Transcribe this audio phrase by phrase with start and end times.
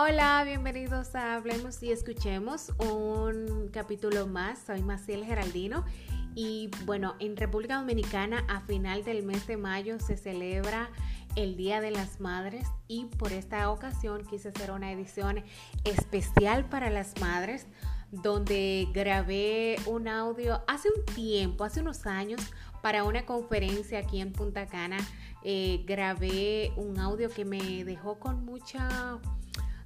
[0.00, 4.60] Hola, bienvenidos a Hablemos y Escuchemos un capítulo más.
[4.60, 5.84] Soy Maciel Geraldino
[6.36, 10.88] y bueno, en República Dominicana a final del mes de mayo se celebra
[11.34, 15.42] el Día de las Madres y por esta ocasión quise hacer una edición
[15.82, 17.66] especial para las madres
[18.12, 22.40] donde grabé un audio hace un tiempo, hace unos años,
[22.82, 24.98] para una conferencia aquí en Punta Cana.
[25.42, 29.18] Eh, grabé un audio que me dejó con mucha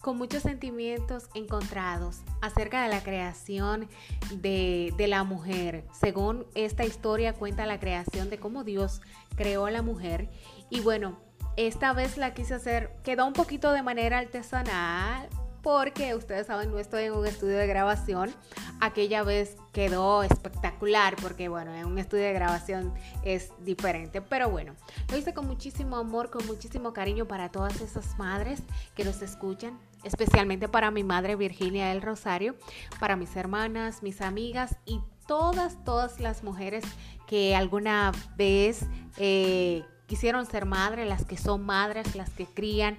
[0.00, 3.88] con muchos sentimientos encontrados acerca de la creación
[4.32, 5.84] de, de, la mujer.
[5.92, 9.00] Según esta historia cuenta la creación de cómo Dios
[9.36, 10.28] creó a la mujer.
[10.70, 11.18] Y bueno,
[11.56, 15.28] esta vez la quise hacer, quedó un poquito de manera artesanal,
[15.68, 18.34] porque ustedes saben, no estoy en un estudio de grabación.
[18.80, 24.22] Aquella vez quedó espectacular porque, bueno, en un estudio de grabación es diferente.
[24.22, 24.74] Pero bueno,
[25.10, 28.62] lo hice con muchísimo amor, con muchísimo cariño para todas esas madres
[28.94, 32.54] que nos escuchan, especialmente para mi madre Virginia del Rosario,
[32.98, 36.82] para mis hermanas, mis amigas y todas, todas las mujeres
[37.26, 38.86] que alguna vez
[39.18, 42.98] eh, quisieron ser madres, las que son madres, las que crían.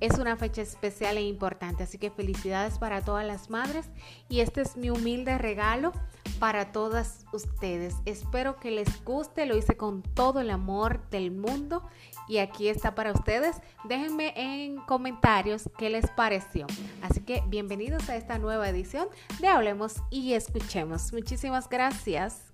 [0.00, 3.88] Es una fecha especial e importante, así que felicidades para todas las madres
[4.28, 5.92] y este es mi humilde regalo
[6.38, 7.94] para todas ustedes.
[8.04, 11.82] Espero que les guste, lo hice con todo el amor del mundo
[12.28, 13.56] y aquí está para ustedes.
[13.84, 16.66] Déjenme en comentarios qué les pareció.
[17.02, 19.08] Así que bienvenidos a esta nueva edición
[19.40, 21.12] de Hablemos y Escuchemos.
[21.12, 22.52] Muchísimas gracias.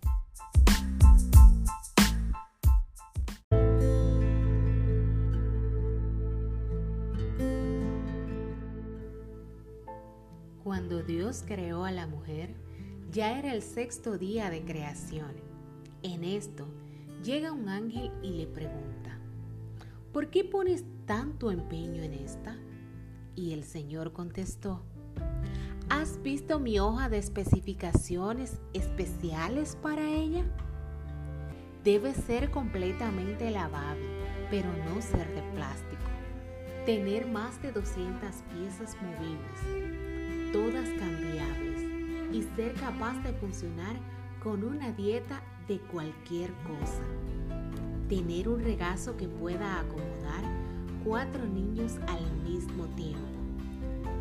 [11.03, 12.55] Dios creó a la mujer,
[13.11, 15.33] ya era el sexto día de creación.
[16.03, 16.67] En esto,
[17.23, 19.19] llega un ángel y le pregunta,
[20.13, 22.57] ¿por qué pones tanto empeño en esta?
[23.35, 24.83] Y el Señor contestó,
[25.89, 30.45] ¿has visto mi hoja de especificaciones especiales para ella?
[31.83, 34.07] Debe ser completamente lavable,
[34.51, 36.03] pero no ser de plástico.
[36.87, 40.12] Tener más de 200 piezas movibles
[40.53, 41.81] todas cambiables
[42.31, 43.97] y ser capaz de funcionar
[44.43, 47.03] con una dieta de cualquier cosa.
[48.09, 50.45] Tener un regazo que pueda acomodar
[51.05, 53.19] cuatro niños al mismo tiempo.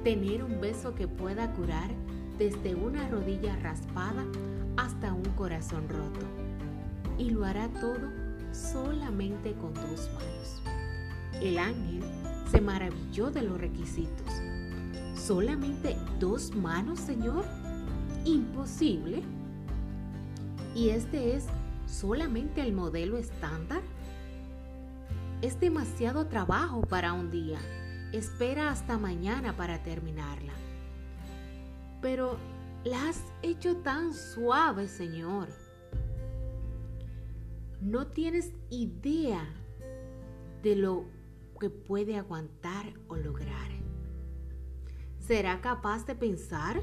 [0.04, 1.90] Tener un beso que pueda curar
[2.38, 4.26] desde una rodilla raspada
[4.78, 6.26] hasta un corazón roto.
[7.18, 8.10] Y lo hará todo
[8.54, 10.62] solamente con dos manos.
[11.42, 12.04] El ángel
[12.50, 14.42] se maravilló de los requisitos
[15.32, 17.46] ¿Solamente dos manos, Señor?
[18.26, 19.24] Imposible.
[20.76, 21.46] ¿Y este es
[21.86, 23.82] solamente el modelo estándar?
[25.42, 27.60] Es demasiado trabajo para un día.
[28.12, 30.52] Espera hasta mañana para terminarla.
[32.02, 32.36] Pero
[32.84, 35.48] la has hecho tan suave, Señor.
[37.80, 39.48] No tienes idea
[40.62, 41.06] de lo
[41.58, 43.81] que puede aguantar o lograr.
[45.22, 46.82] ¿Será capaz de pensar?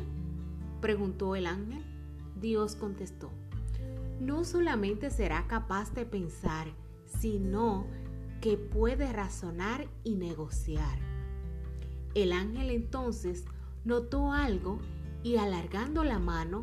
[0.80, 1.84] preguntó el ángel.
[2.40, 3.32] Dios contestó,
[4.20, 6.68] no solamente será capaz de pensar,
[7.04, 7.84] sino
[8.40, 11.00] que puede razonar y negociar.
[12.14, 13.44] El ángel entonces
[13.84, 14.78] notó algo
[15.24, 16.62] y alargando la mano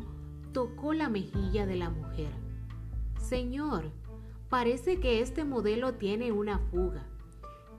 [0.52, 2.32] tocó la mejilla de la mujer.
[3.20, 3.92] Señor,
[4.48, 7.06] parece que este modelo tiene una fuga.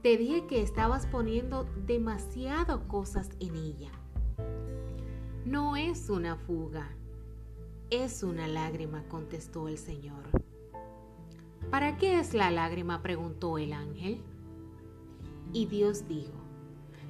[0.07, 3.91] Te dije que estabas poniendo demasiado cosas en ella.
[5.43, 6.95] No es una fuga,
[7.89, 10.23] es una lágrima, contestó el Señor.
[11.69, 13.01] ¿Para qué es la lágrima?
[13.01, 14.21] preguntó el ángel.
[15.51, 16.39] Y Dios dijo,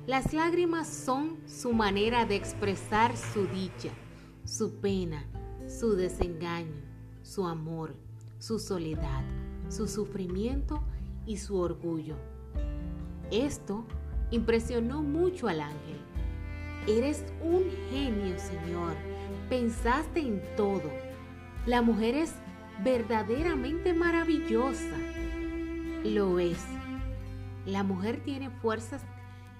[0.07, 3.91] las lágrimas son su manera de expresar su dicha,
[4.43, 5.23] su pena,
[5.67, 6.81] su desengaño,
[7.21, 7.93] su amor,
[8.39, 9.23] su soledad,
[9.69, 10.81] su sufrimiento
[11.27, 12.15] y su orgullo
[13.31, 13.85] esto
[14.31, 15.99] impresionó mucho al ángel.
[16.87, 18.93] Eres un genio, Señor.
[19.49, 20.89] Pensaste en todo.
[21.65, 22.33] La mujer es
[22.83, 24.95] verdaderamente maravillosa.
[26.03, 26.63] Lo es.
[27.65, 29.01] La mujer tiene fuerzas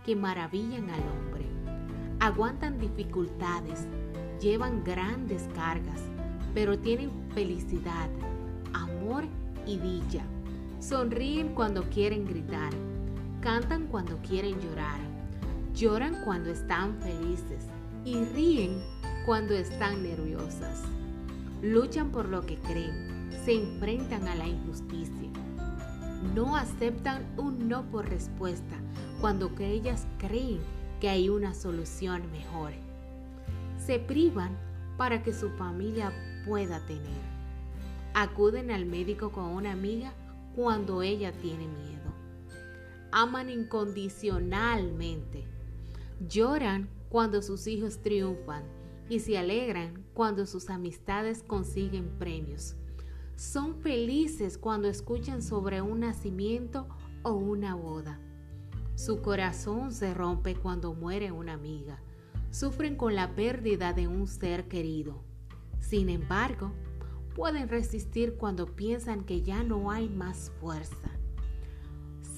[0.06, 1.46] que maravillan al hombre.
[2.20, 3.88] Aguantan dificultades,
[4.40, 6.02] llevan grandes cargas,
[6.54, 8.10] pero tienen felicidad,
[8.74, 9.26] amor
[9.66, 10.24] y dicha.
[10.80, 12.72] Sonríen cuando quieren gritar
[13.48, 15.00] Cantan cuando quieren llorar,
[15.74, 17.66] lloran cuando están felices
[18.04, 18.84] y ríen
[19.26, 20.84] cuando están nerviosas.
[21.62, 25.30] Luchan por lo que creen, se enfrentan a la injusticia.
[26.36, 28.76] No aceptan un no por respuesta
[29.22, 30.60] cuando ellas creen
[31.00, 32.74] que hay una solución mejor.
[33.78, 34.58] Se privan
[34.98, 36.12] para que su familia
[36.46, 37.22] pueda tener.
[38.14, 40.12] Acuden al médico con una amiga
[40.54, 41.97] cuando ella tiene miedo.
[43.12, 45.46] Aman incondicionalmente.
[46.28, 48.64] Lloran cuando sus hijos triunfan
[49.10, 52.76] y se alegran cuando sus amistades consiguen premios.
[53.36, 56.88] Son felices cuando escuchan sobre un nacimiento
[57.24, 58.20] o una boda.
[58.96, 62.02] Su corazón se rompe cuando muere una amiga.
[62.50, 65.24] Sufren con la pérdida de un ser querido.
[65.80, 66.74] Sin embargo,
[67.36, 71.17] pueden resistir cuando piensan que ya no hay más fuerza.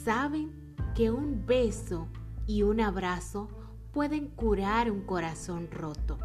[0.03, 2.07] Saben que un beso
[2.47, 3.49] y un abrazo
[3.91, 6.17] pueden curar un corazón roto.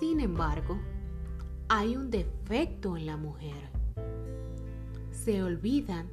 [0.00, 0.76] Sin embargo,
[1.68, 3.70] hay un defecto en la mujer.
[5.12, 6.08] Se olvidan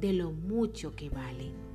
[0.00, 1.71] de lo mucho que valen.